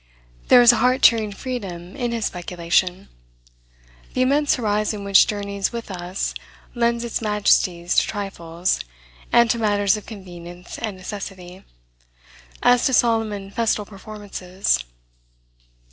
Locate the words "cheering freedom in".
1.03-2.11